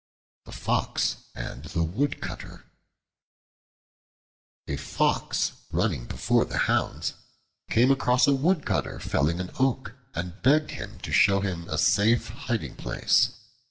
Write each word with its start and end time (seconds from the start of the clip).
The 0.45 0.51
Fox 0.51 1.17
and 1.35 1.65
the 1.65 1.83
Woodcutter 1.83 2.65
A 4.67 4.75
FOX, 4.75 5.51
running 5.71 6.07
before 6.07 6.43
the 6.43 6.57
hounds, 6.57 7.13
came 7.69 7.91
across 7.91 8.25
a 8.25 8.33
Woodcutter 8.33 8.99
felling 8.99 9.39
an 9.39 9.51
oak 9.59 9.93
and 10.15 10.41
begged 10.41 10.71
him 10.71 10.97
to 11.01 11.11
show 11.11 11.41
him 11.41 11.69
a 11.69 11.77
safe 11.77 12.29
hiding 12.29 12.75
place. 12.77 13.29